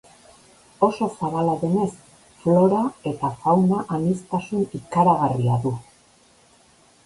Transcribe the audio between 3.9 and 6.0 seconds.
aniztasun ikaragarria du.